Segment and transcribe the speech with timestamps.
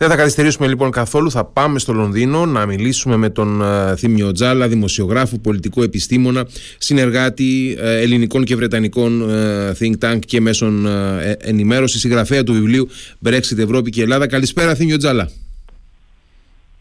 [0.00, 1.30] Δεν θα καθυστερήσουμε λοιπόν καθόλου.
[1.30, 6.46] Θα πάμε στο Λονδίνο να μιλήσουμε με τον uh, Θήμιο Τζάλα, δημοσιογράφο, πολιτικό επιστήμονα,
[6.78, 10.90] συνεργάτη ε, ελληνικών και βρετανικών uh, think tank και μέσων uh,
[11.38, 12.88] ενημέρωσης, συγγραφέα του βιβλίου
[13.24, 14.26] Brexit Ευρώπη και Ελλάδα.
[14.26, 15.30] Καλησπέρα, Θήμιο Τζάλα.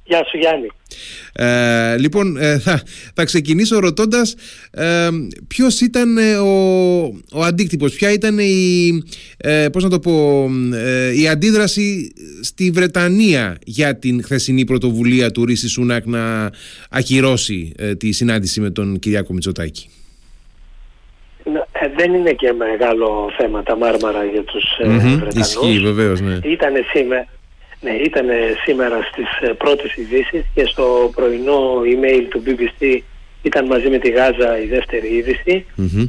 [0.07, 0.67] Γεια σου Γιάννη.
[1.33, 2.81] Ε, λοιπόν, ε, θα,
[3.13, 4.35] θα ξεκινήσω ρωτώντας
[4.71, 5.07] ε,
[5.47, 6.53] ποιος ήταν ε, ο,
[7.33, 9.03] ο αντίκτυπος, ποια ήταν η,
[9.37, 10.49] ε, πώς να το πω,
[11.15, 16.51] η αντίδραση στη Βρετανία για την χθεσινή πρωτοβουλία του Ρίση Σούνακ να
[16.89, 19.89] ακυρώσει τη συνάντηση με τον Κυριάκο Μητσοτάκη;
[21.97, 25.47] δεν είναι και μεγάλο θέμα τα μάρμαρα για τους mm-hmm, Βρετανούς.
[25.47, 26.39] Ισχύει βεβαίως, ναι.
[26.43, 27.27] Ήτανε σήμερα,
[27.81, 28.27] ναι, ήταν
[28.63, 32.99] σήμερα στις ε, πρώτες ειδήσεις και στο πρωινό email του BBC
[33.41, 35.07] ήταν μαζί με τη Γάζα η δεύτερη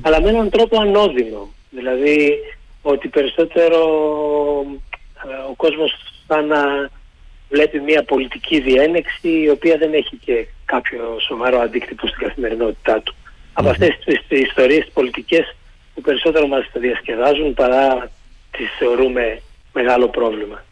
[0.03, 1.49] αλλά με έναν τρόπο ανώδυνο.
[1.71, 2.39] Δηλαδή
[2.83, 3.81] ότι περισσότερο
[5.29, 5.93] ε, ο κόσμος
[6.27, 6.91] σαν να
[7.51, 13.15] βλέπει μια πολιτική διένεξη η οποία δεν έχει και κάποιο σοβαρό αντίκτυπο στην καθημερινότητά του.
[13.53, 15.57] Από αυτές τις ιστορίες πολιτικές
[15.95, 18.11] που περισσότερο μας διασκεδάζουν παρά
[18.51, 19.41] τις θεωρούμε
[19.73, 20.65] μεγάλο πρόβλημα.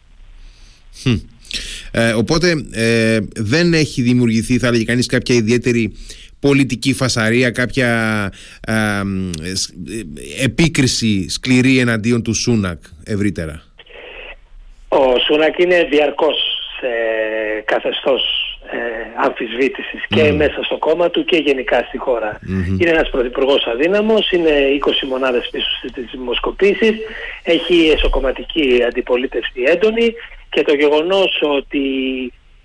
[1.91, 5.92] Ε, οπότε ε, δεν έχει δημιουργηθεί θα έλεγε κανείς κάποια ιδιαίτερη
[6.41, 7.91] πολιτική φασαρία, κάποια
[8.66, 13.62] ε, ε, επίκριση σκληρή εναντίον του Σούνακ ευρύτερα;
[14.88, 16.36] Ο Σούνακ είναι διαρκώς
[16.80, 16.88] σε
[17.64, 18.22] καθεστώς
[18.70, 18.77] ε,
[19.27, 22.38] αμφισβήτησης και μέσα στο κόμμα του και γενικά στη χωρα
[22.81, 24.50] Είναι ένας πρωθυπουργός αδύναμος, είναι
[25.05, 26.94] 20 μονάδες πίσω στις δημοσκοπήσεις,
[27.42, 30.14] έχει εσωκομματική αντιπολίτευση έντονη
[30.56, 31.86] και το γεγονός ότι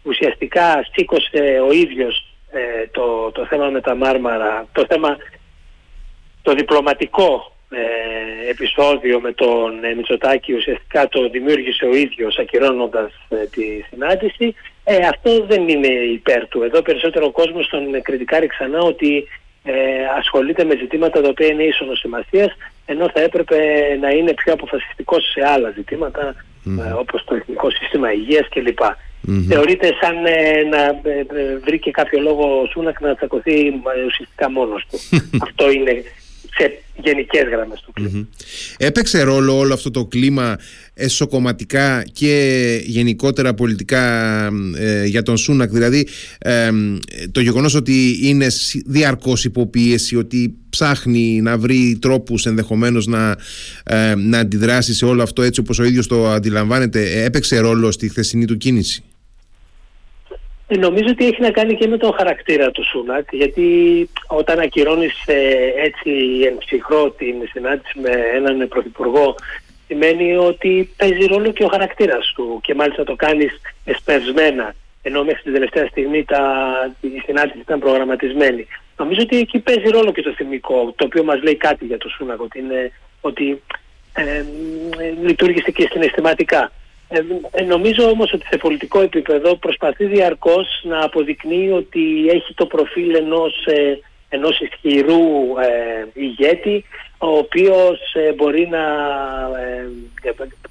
[0.04, 5.18] ουσιαστικά σήκωσε ο ίδιος ε, το, το θέμα με τα Μάρμαρα, το θέμα
[6.42, 13.36] το διπλωματικό ε, επεισόδιο με τον ε, Μητσοτάκη ουσιαστικά το δημιούργησε ο ίδιος ακυρώνοντας ε,
[13.36, 16.64] τη συνάντηση ε, αυτό δεν είναι υπέρ του.
[16.64, 19.28] Εδώ περισσότερο ο κόσμος τον κριτικάρει ξανά ότι
[19.64, 19.74] ε,
[20.18, 22.52] ασχολείται με ζητήματα τα οποία είναι ίσονος σημασίας,
[22.86, 23.58] ενώ θα έπρεπε
[24.02, 26.36] να είναι πιο αποφασιστικός σε άλλα ζητήματα
[26.66, 26.98] mm.
[27.00, 28.80] όπως το εθνικό σύστημα υγείας κλπ.
[28.80, 29.46] Mm-hmm.
[29.48, 30.16] Θεωρείται σαν
[30.70, 31.02] να
[31.64, 33.74] βρήκε κάποιο λόγο ο Σούνακ να τσακωθεί
[34.08, 35.00] ουσιαστικά μόνος του.
[35.46, 36.04] Αυτό είναι
[36.58, 38.28] σε γενικές γραμμές του κλίμα.
[38.78, 40.58] Έπαιξε ρόλο όλο αυτό το κλίμα
[40.94, 44.46] εσωκομματικά και γενικότερα πολιτικά
[44.78, 46.08] ε, για τον Σούνακ; Δηλαδή
[47.32, 48.48] το γεγονός ότι είναι
[48.86, 53.38] διαρκώς υποπίεση ότι ψάχνει να βρει τρόπους ενδεχομένως να,
[53.84, 58.10] ε, να αντιδράσει σε όλο αυτό έτσι όπως ο ίδιος το αντιλαμβάνεται έπαιξε ρόλο στη
[58.10, 59.11] χθεσινή του κίνηση; ε,
[60.78, 65.72] νομίζω ότι έχει να κάνει και με τον χαρακτήρα του Σούνακ, γιατί όταν ακυρώνεις ε,
[65.76, 66.12] έτσι
[66.46, 69.36] εν ψυχρό την συνάντηση με έναν πρωθυπουργό,
[69.88, 75.42] σημαίνει ότι παίζει ρόλο και ο χαρακτήρας του και μάλιστα το κάνεις εσπευσμένα, ενώ μέχρι
[75.42, 76.44] την τελευταία στιγμή τα,
[77.02, 78.68] η συνάντηση ήταν προγραμματισμένη.
[78.98, 82.10] Νομίζω ότι εκεί παίζει ρόλο και το θυμικό, το οποίο μας λέει κάτι για το
[82.10, 83.62] Σούνακ, ότι, είναι, ότι
[84.14, 84.46] ε,
[85.24, 86.72] λειτουργήσε και συναισθηματικά.
[87.14, 92.66] Ε, ε, νομίζω όμως ότι σε πολιτικό επίπεδο προσπαθεί διαρκώς να αποδεικνύει ότι έχει το
[92.66, 94.00] προφίλ ενός, ε,
[94.30, 95.20] ενός ισχυρού
[95.60, 96.86] ε, ηγέτη
[97.18, 98.84] ο οποίος ε, μπορεί να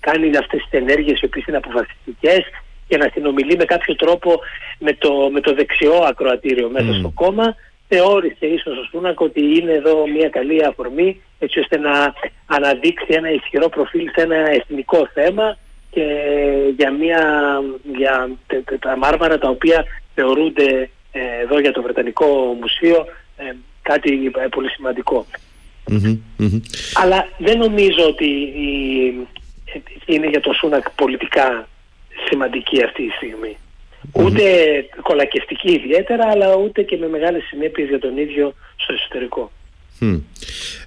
[0.00, 2.40] κάνει αυτές τις ενέργειες οι οποίες είναι αποφασιστικές
[2.88, 4.40] και να συνομιλεί με κάποιο τρόπο
[4.78, 7.54] με το, με το δεξιό ακροατήριο μέσα στο κόμμα.
[7.88, 12.14] Θεώρησε ίσως ο Σούνακ ότι είναι εδώ μια καλή αφορμή έτσι ώστε να
[12.46, 15.56] αναδείξει ένα ισχυρό προφίλ σε ένα εθνικό θέμα
[15.90, 16.04] και
[16.76, 17.22] για, μια,
[17.96, 18.30] για
[18.80, 19.84] τα μάρμαρα τα οποία
[20.14, 23.06] θεωρούνται ε, εδώ για το Βρετανικό Μουσείο
[23.36, 24.68] ε, κάτι ε, πολύ
[26.94, 28.26] Αλλά δεν νομίζω ότι
[30.06, 31.68] είναι για το Σούνακ πολιτικά
[32.28, 33.56] σημαντική αυτή η στιγμη
[34.12, 34.42] Ούτε
[35.02, 39.50] κολακευτική ιδιαίτερα, αλλά ούτε και με μεγάλες συνέπειες για τον ίδιο στο εσωτερικό.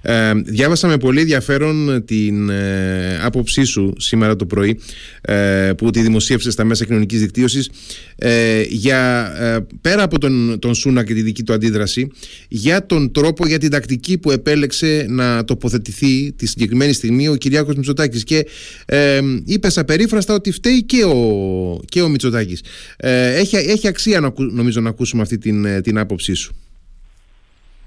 [0.06, 4.78] Ε, διάβασα με πολύ ενδιαφέρον την ε, άποψή σου σήμερα το πρωί
[5.20, 7.70] ε, που τη δημοσίευσες στα μέσα κοινωνικής δικτύωσης
[8.16, 12.10] ε, για, ε, πέρα από τον, τον Σούνα και τη δική του αντίδραση
[12.48, 17.74] για τον τρόπο, για την τακτική που επέλεξε να τοποθετηθεί τη συγκεκριμένη στιγμή ο Κυριάκος
[17.74, 18.46] Μητσοτάκης και
[18.86, 22.62] ε, είπες απερίφραστα ότι φταίει και ο, και ο Μητσοτάκης.
[22.96, 26.54] έχει, έχει αξία νομίζω να ακούσουμε αυτή την, την άποψή σου.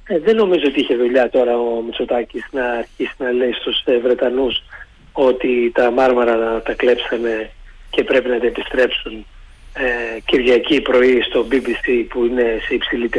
[0.08, 3.98] Ε, δεν νομίζω ότι είχε δουλειά τώρα ο Μητσοτάκης να αρχίσει να λέει στους ε,
[3.98, 4.64] Βρετανούς
[5.12, 7.52] ότι τα μάρμαρα τα κλέψανε
[7.90, 9.26] και πρέπει να τα επιστρέψουν
[9.74, 13.10] ε, Κυριακή πρωί στο BBC που είναι σε υψηλή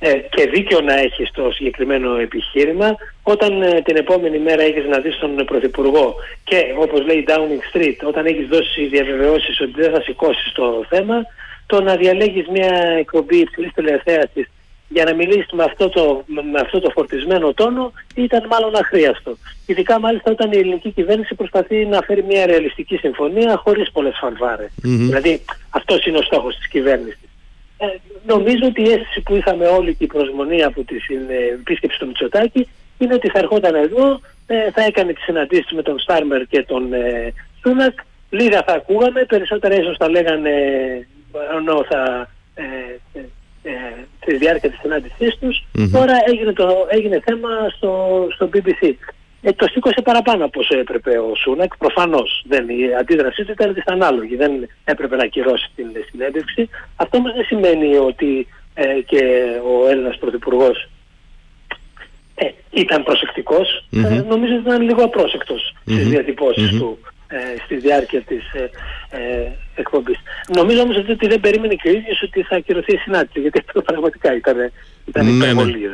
[0.00, 4.98] Ε, και δίκιο να έχει στο συγκεκριμένο επιχείρημα, όταν ε, την επόμενη μέρα έχεις να
[4.98, 6.14] δεις τον Πρωθυπουργό.
[6.44, 11.26] Και όπως λέει Downing Street, όταν έχεις δώσει διαβεβαιώσεις ότι δεν θα σηκώσεις το θέμα,
[11.66, 14.46] το να διαλέγεις μια εκπομπή υψηλής τηλεθέασης
[14.88, 19.36] για να μιλήσει με αυτό, το, με αυτό το φορτισμένο τόνο ήταν μάλλον αχρίαστο.
[19.66, 24.18] Ειδικά μάλιστα όταν η ελληνική κυβέρνηση προσπαθεί να φέρει μια ρεαλιστική συμφωνία χωρίς πολλές
[24.82, 25.40] Δηλαδή
[25.70, 27.28] αυτός είναι ο στόχος της κυβέρνησης.
[27.78, 27.86] Ε,
[28.26, 30.96] νομίζω ότι η αίσθηση που είχαμε όλη και η προσμονή από τη
[31.52, 32.68] επίσκεψη του Μητσοτάκη
[32.98, 36.92] είναι ότι θα ερχόταν εδώ, ε, θα έκανε τις συναντήσεις με τον Στάρμερ και τον
[36.92, 37.98] ε, Σούνακ,
[38.30, 40.52] λίγα θα ακούγαμε, περισσότερα ίσως θα λέγανε
[41.58, 42.28] ενώ θα
[43.68, 45.64] ε, ε, στη διάρκεια της συνάντησής τους.
[45.92, 47.92] Τώρα έγινε, το, έγινε θέμα στο,
[48.34, 48.94] στο BBC.
[49.42, 51.76] Ε, το σήκωσε παραπάνω από όσο έπρεπε ο Σούνακ.
[51.76, 54.36] Προφανώς η αντίδρασή του ήταν δυσανάλογη.
[54.36, 54.52] Δεν
[54.84, 56.68] έπρεπε να ακυρώσει την συνέντευξη.
[56.96, 60.88] Αυτό όμως δεν σημαίνει ότι ε, και ο Έλληνας Πρωθυπουργός
[62.34, 63.86] ε, ήταν προσεκτικός.
[63.92, 65.92] Ε, νομίζω ότι ήταν λίγο απρόσεκτος mm-hmm.
[65.92, 67.08] στις διατυπωσεις του ε,
[67.64, 68.70] στη διάρκεια της ε,
[69.10, 70.18] ε, εκπομπής.
[70.56, 73.82] Νομίζω όμως ότι δεν περίμενε και ο ίδιος ότι θα ακυρωθεί η συνάντηση, γιατί αυτό
[73.82, 74.56] πραγματικά ήταν,
[75.08, 75.36] ήταν ναι, ναι.
[75.36, 75.88] υπερβολή, ναι.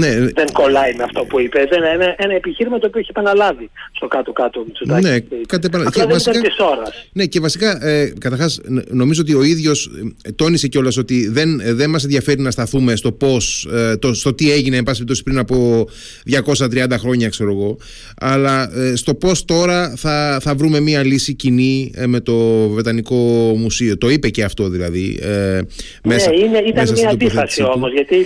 [0.00, 0.30] Δεν, ναι.
[0.34, 1.62] δεν κολλάει με αυτό που είπες.
[1.64, 5.06] Ήταν ένα, ένα επιχείρημα το οποίο είχε επαναλάβει στο κάτω-κάτω Μητσοτάκη.
[5.06, 5.90] Ναι, κάτι επανα...
[5.90, 7.08] και, βασικά, της ώρας.
[7.12, 9.90] Ναι, και βασικά, ε, καταρχάς, νομίζω ότι ο ίδιος
[10.22, 14.14] ε, τόνισε κιόλας ότι δεν, ε, δεν μας ενδιαφέρει να σταθούμε στο πώς, ε, το,
[14.14, 15.88] στο τι έγινε, εν πάση πριν από
[16.30, 17.76] 230 χρόνια, ξέρω εγώ,
[18.20, 23.16] αλλά ε, στο πώς τώρα θα, θα βρούμε μια λύση κοινή ε, με το Βρετανικό
[23.56, 23.98] Μουσείο.
[23.98, 25.18] Το είπε και αυτό δηλαδή.
[25.22, 25.60] Ε,
[26.04, 28.16] μέσα, ναι, είναι, ήταν μέσα μια αντίφαση όμως, γιατί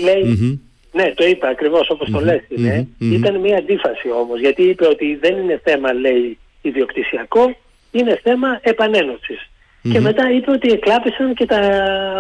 [0.93, 5.19] Ναι, το είπε ακριβώς όπως το λες ειναι Ήταν μια αντίφαση όμως, γιατί είπε ότι
[5.21, 7.57] δεν είναι θέμα, λέει, ιδιοκτησιακό,
[7.91, 9.49] είναι θέμα επανένωσης.
[9.93, 11.61] Και μετά είπε ότι εκλάπησαν και τα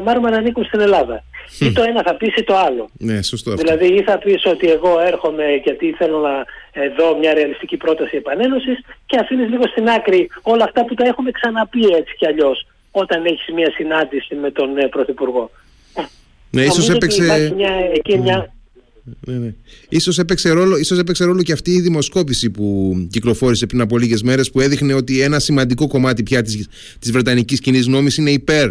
[0.04, 1.24] μάρμαρα ανήκουν στην Ελλάδα.
[1.60, 2.88] Ή το ένα θα πείσει το άλλο.
[2.98, 3.62] Ναι, σωστό αυτό.
[3.62, 6.44] Δηλαδή ή θα πεις ότι εγώ έρχομαι γιατί θέλω να
[6.96, 11.30] δω μια ρεαλιστική πρόταση επανένωσης και αφήνεις λίγο στην άκρη όλα αυτά που τα έχουμε
[11.30, 15.50] ξαναπεί έτσι κι αλλιώς όταν έχεις μια συνάντηση με τον ε, Πρωθυπουργό.
[16.54, 17.52] Ναι, ίσως έπαιξε...
[17.56, 18.54] Μια, εκεί μια,
[19.26, 19.54] ναι, ναι.
[19.88, 24.22] Ίσως έπαιξε, ρόλο, ίσως έπαιξε ρόλο και αυτή η δημοσκόπηση που κυκλοφόρησε πριν από λίγες
[24.22, 26.68] μέρες που έδειχνε ότι ένα σημαντικό κομμάτι πια της,
[26.98, 28.70] της Βρετανικής κοινής νόμης είναι υπέρ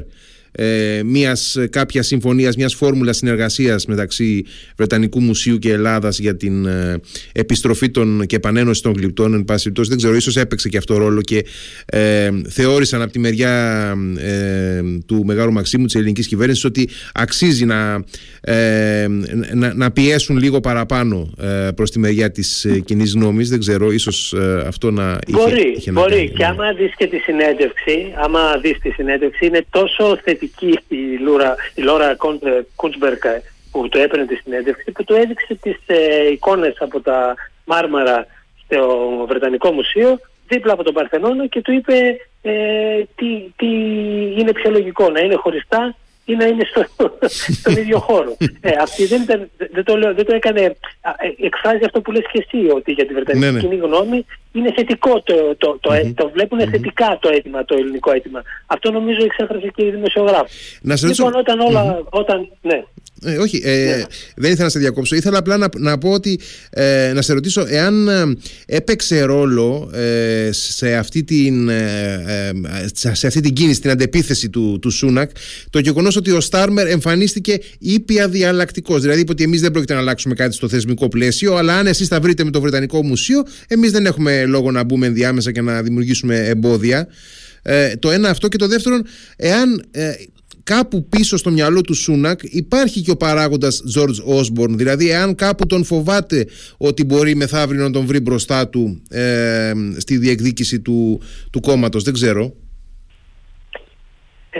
[0.56, 4.46] ε, μιας κάποιας συμφωνίας, μιας φόρμουλας συνεργασίας μεταξύ
[4.76, 7.00] Βρετανικού Μουσείου και Ελλάδας για την ε,
[7.32, 11.22] επιστροφή των και επανένωση των γλυπτών εν πάση δεν ξέρω, ίσως έπαιξε και αυτό ρόλο
[11.22, 11.46] και
[11.86, 13.54] ε, θεώρησαν από τη μεριά
[14.18, 18.04] ε, του Μεγάλου Μαξίμου της ελληνικής κυβέρνησης ότι αξίζει να,
[18.42, 19.08] ε,
[19.54, 23.92] να, να, πιέσουν λίγο παραπάνω ε, προς τη μεριά της ε, κοινής γνώμης δεν ξέρω,
[23.92, 26.10] ίσως ε, αυτό να μπορεί, είχε, είχε μπορεί.
[26.10, 26.30] να κάνει.
[26.30, 30.43] και άμα δεις και τη συνέντευξη άμα δεις τη συνέντευξη είναι τόσο θετική
[30.88, 32.18] η, Λούρα, η Λόρα
[32.76, 33.24] Κούντσμπερκ
[33.72, 37.34] που το έπαιρνε τη συνέντευξη που του έδειξε τις ε, εικόνες από τα
[37.66, 38.26] Μάρμαρα
[38.66, 42.54] στο Βρετανικό Μουσείο δίπλα από τον Παρθενώνα και του είπε ε,
[43.16, 43.68] τι, τι
[44.40, 45.96] είναι πιο λογικό να είναι χωριστά
[46.26, 46.86] ή να είναι στο,
[47.60, 48.38] στον ίδιο χώρο.
[48.62, 52.24] Ε, αυτή δεν, ήταν, δεν, το λέω, δεν το έκανε, ε, εκφράζει αυτό που λες
[52.32, 53.60] και εσύ, ότι για τη Βρετανική ναι, ναι.
[53.60, 56.14] κοινή γνώμη είναι θετικό το, το, το, mm-hmm.
[56.16, 56.70] το βλέπουν mm-hmm.
[56.72, 58.42] θετικά το αίτημα, το ελληνικό αίτημα.
[58.66, 60.52] Αυτό νομίζω εξέφρασε και η δημοσιογράφη.
[60.82, 62.10] Να σε λοιπόν, όταν όλα, mm-hmm.
[62.10, 62.84] όταν, ναι.
[63.26, 64.04] Ε, όχι, ε, ναι.
[64.36, 65.16] δεν ήθελα να σε διακόψω.
[65.16, 66.40] Ήθελα απλά να, να πω ότι
[66.70, 72.52] ε, να σε ρωτήσω εάν ε, έπαιξε ρόλο ε, σε, αυτή την, ε,
[73.12, 75.32] σε αυτή την κίνηση, την αντεπίθεση του, του Σούνακ,
[75.70, 79.00] το γεγονός ότι ο Στάρμερ εμφανίστηκε ήπια διαλλακτικό.
[79.00, 82.08] Δηλαδή είπε ότι εμείς δεν πρόκειται να αλλάξουμε κάτι στο θεσμικό πλαίσιο, αλλά αν εσείς
[82.08, 85.82] τα βρείτε με το Βρετανικό Μουσείο, εμείς δεν έχουμε λόγο να μπούμε ενδιάμεσα και να
[85.82, 87.08] δημιουργήσουμε εμπόδια.
[87.62, 89.02] Ε, το ένα αυτό και το δεύτερο,
[89.36, 90.14] εάν ε,
[90.64, 95.66] κάπου πίσω στο μυαλό του Σούνακ υπάρχει και ο παράγοντας George Osborne δηλαδή εάν κάπου
[95.66, 96.48] τον φοβάται
[96.78, 101.22] ότι μπορεί μεθαύριο να τον βρει μπροστά του ε, στη διεκδίκηση του,
[101.52, 102.54] του κόμματος δεν ξέρω.
[104.50, 104.60] Ε,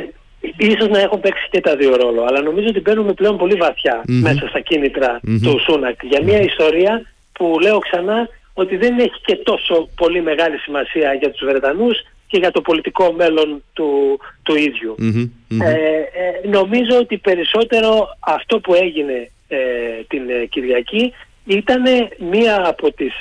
[0.58, 3.58] Ίσως να έχουν παίξει και τα δύο ρόλο αλλά νομίζω ότι μπαίνουμε πλέον πολύ
[4.06, 6.04] μέσα στα κινητρα του Σούνακ.
[6.04, 11.32] Για μια ιστορία που λέω ξανά ότι δεν έχει και τόσο πολύ μεγάλη σημασία για
[11.32, 12.02] τους Βρετανούς
[12.34, 14.96] και για το πολιτικό μέλλον του, του ίδιου.
[15.62, 19.58] Ε, ε, νομίζω ότι περισσότερο αυτό που έγινε ε,
[20.08, 21.14] την ε, Κυριακή
[21.46, 21.84] ήταν
[22.18, 23.14] μία από τις...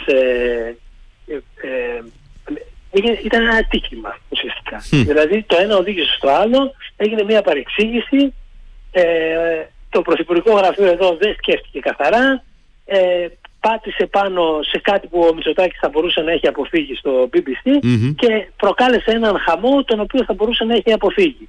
[3.24, 4.78] ήταν ένα ατύχημα ουσιαστικά.
[4.90, 8.34] Δηλαδή το ένα οδήγησε στο άλλο, έγινε μία παρεξήγηση,
[9.90, 12.44] το Πρωθυπουργικό Γραφείο εδώ δεν σκέφτηκε καθαρά,
[13.66, 17.64] πάτησε πάνω σε κάτι που ο Μητσοτάκης θα μπορούσε να έχει αποφύγει στο BBC
[18.16, 21.48] και προκάλεσε έναν χαμό τον οποίο θα μπορούσε να έχει αποφύγει.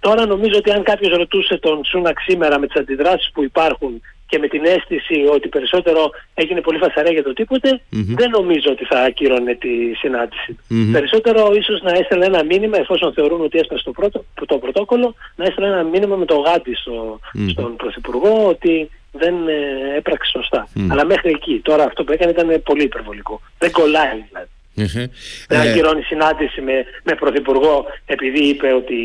[0.00, 4.38] Τώρα νομίζω ότι αν κάποιος ρωτούσε τον Σούνακ σήμερα με τις αντιδράσεις που υπάρχουν και
[4.38, 8.98] με την αίσθηση ότι περισσότερο έγινε πολύ φασαρέ για το τίποτε, δεν νομίζω ότι θα
[9.00, 10.56] ακύρωνε τη συναντηση
[10.92, 15.44] Περισσότερο ίσως να έστελνε ένα μήνυμα, εφόσον θεωρούν ότι έστειλε στο πρώτο, το πρωτόκολλο, να
[15.44, 20.68] έστειλε ένα μήνυμα με το γάτι στο, στον Πρωθυπουργό ότι δεν ε, έπραξε σωστά.
[20.90, 21.60] Αλλά μέχρι εκεί.
[21.64, 23.40] Τώρα αυτό που έκανε ήταν πολύ υπερβολικό.
[23.58, 24.48] Δεν κολλάει δηλαδή.
[24.78, 25.10] Mm-hmm.
[25.48, 28.96] Δεν ε, ακυρώνει συνάντηση με, με πρωθυπουργό επειδή είπε ότι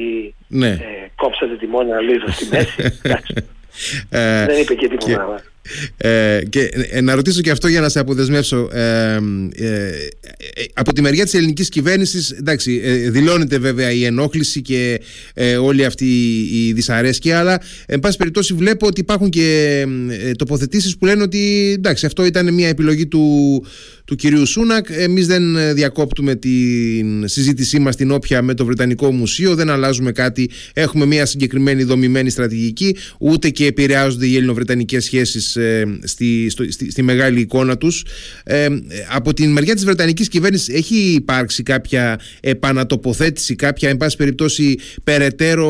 [0.48, 0.70] ναι.
[0.70, 3.00] ε, κόψατε τη μόνα λίδα στη μέση.
[4.10, 5.44] Ε, δεν είπε και τίποτα.
[5.98, 8.70] Ε, και ε, να ρωτήσω και αυτό για να σε αποδεσμεύσω.
[8.74, 9.20] Ε,
[9.56, 9.92] ε,
[10.74, 15.02] από τη μεριά της ελληνικής κυβέρνησης, εντάξει, δηλώνεται βέβαια η ενόχληση και
[15.62, 16.06] όλη αυτή
[16.52, 19.86] η δυσαρέσκεια, αλλά εν πάση περιπτώσει βλέπω ότι υπάρχουν και
[20.38, 23.66] τοποθετήσεις που λένε ότι εντάξει, αυτό ήταν μια επιλογή του,
[24.06, 24.88] του κυρίου Σούνακ.
[24.90, 26.50] Εμείς δεν διακόπτουμε τη
[27.26, 32.30] συζήτησή μας την όποια με το Βρετανικό Μουσείο, δεν αλλάζουμε κάτι, έχουμε μια συγκεκριμένη δομημένη
[32.30, 38.06] στρατηγική, ούτε και επηρεάζονται οι ελληνοβρετανικές σχέσεις ε, στη, στη, στη, μεγάλη εικόνα τους.
[38.44, 38.68] Ε,
[39.14, 45.70] από την μεριά της Βρετανικής κυβέρνησης έχει υπάρξει κάποια επανατοποθέτηση, κάποια εν πάση περιπτώσει περαιτέρω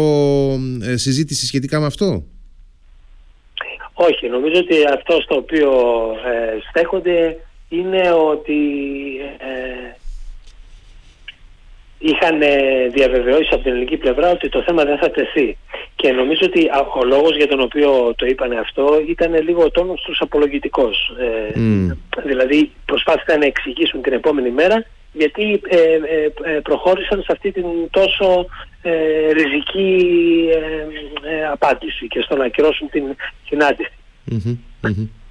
[0.81, 2.23] ε, συζήτηση σχετικά με αυτό;
[3.93, 5.71] Όχι, νομίζω ότι αυτό στο οποίο
[6.25, 7.38] ε, στέκονται
[7.69, 8.59] είναι ότι
[12.01, 12.39] είχαν
[12.93, 15.58] διαβεβαιώσει από την ελληνική πλευρά ότι το θέμα δεν θα τεθεί.
[15.96, 20.01] Και νομίζω ότι ο λόγος για τον οποίο το είπανε αυτό ήταν λίγο ο τόνος
[20.01, 21.15] τους απολογητικός.
[21.20, 21.60] Ε,
[22.25, 25.77] δηλαδή προσπάθησαν να εξηγήσουν την επόμενη μέρα γιατί ε,
[26.53, 28.46] ε, προχώρησαν σε αυτή την τόσο
[29.34, 30.05] ριζική
[31.51, 33.03] απάντηση και στο να ακυρώσουν την
[33.48, 33.91] συναντηση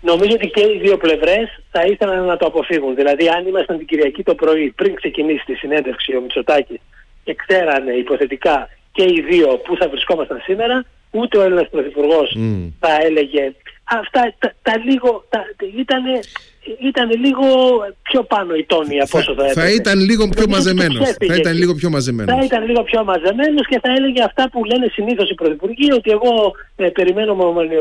[0.01, 2.95] Νομίζω ότι και οι δύο πλευρές θα ήθελαν να το αποφύγουν.
[2.95, 6.81] Δηλαδή αν ήμασταν την Κυριακή το πρωί πριν ξεκινήσει τη συνέντευξη ο Μητσοτάκης
[7.25, 12.37] και ξέρανε υποθετικά και οι δύο που θα βρισκόμασταν σήμερα, ούτε ο Έλληνας Πρωθυπουργός
[12.81, 13.53] θα έλεγε
[13.91, 15.41] αυτά τα, τα λίγο, τα,
[15.79, 16.21] ήτανε,
[16.91, 17.47] ήταν λίγο
[18.03, 19.61] πιο πάνω η τόνη από όσο θα έπρεπε.
[19.61, 21.09] Θα ήταν λίγο πιο μαζεμένος.
[21.29, 22.35] Θα ήταν λίγο πιο μαζεμένος.
[22.35, 26.11] Θα ήταν λίγο πιο μαζεμένος και θα έλεγε αυτά που λένε συνήθως οι πρωθυπουργοί ότι
[26.11, 27.33] εγώ ε, περιμένω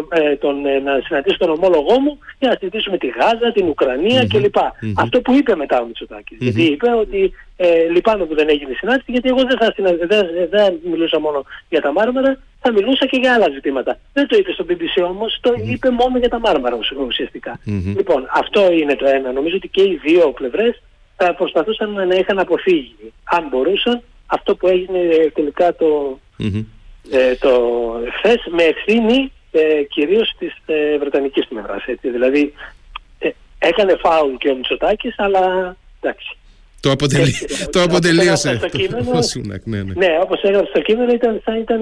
[0.09, 4.21] ε, τον, ε, να συναντήσω τον ομόλογό μου για να συζητήσουμε τη Γάζα, την Ουκρανία
[4.21, 4.41] mm-hmm.
[4.41, 4.55] κλπ.
[4.57, 4.93] Mm-hmm.
[4.95, 6.37] Αυτό που είπε μετά ο Μητσοτάκης.
[6.37, 6.41] Mm-hmm.
[6.41, 9.73] Γιατί είπε ότι ε, λυπάμαι που δεν έγινε συνάντηση γιατί εγώ δεν, θα
[10.07, 13.99] δεν, δεν μιλούσα μόνο για τα μάρμαρα, θα μιλούσα και για άλλα ζητήματα.
[14.13, 17.59] Δεν το είπε στο BBC όμως, το είπε μόνο για τα μάρμαρα ουσιαστικά.
[17.97, 19.31] Λοιπόν, αυτό είναι το ένα.
[19.31, 20.81] Νομίζω ότι και οι δύο πλευρές
[21.15, 26.19] θα προσπαθούσαν να είχαν αποφύγει, αν μπορούσαν, αυτό που έγινε τελικά το,
[27.11, 27.51] ε, το
[28.17, 31.83] χθες με ευθύνη ε, κυρίως της ε, Βρετανικής πλευράς.
[32.01, 32.53] Δηλαδή
[33.19, 36.37] ε, έκανε φάουλ και ο Μητσοτάκης, αλλά εντάξει.
[36.79, 37.33] Το, αποτελεί,
[37.71, 38.57] το αποτελείωσε.
[38.61, 39.93] Το κείμενο, Σούνακ, ναι, ναι.
[39.93, 41.81] ναι, όπως έγραψε στο κείμενο ήταν, θα ήταν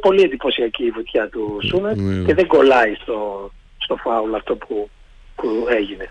[0.00, 2.24] πολύ εντυπωσιακή η βουτιά του Σούνακ ναι, ναι.
[2.24, 4.90] και δεν κολλάει στο, στο φάουλ αυτό που,
[5.34, 6.10] που έγινε.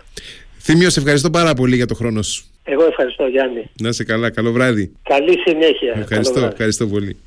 [0.58, 2.44] Θήμιος, σε ευχαριστώ πάρα πολύ για το χρόνο σου.
[2.64, 3.70] Εγώ ευχαριστώ Γιάννη.
[3.80, 4.92] Να είσαι καλά, καλό βράδυ.
[5.02, 5.94] Καλή συνέχεια.
[5.96, 7.18] Ευχαριστώ, ευχαριστώ πολύ.